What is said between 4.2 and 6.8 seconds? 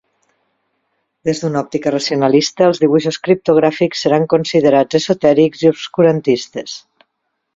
considerats esotèrics i obscurantistes.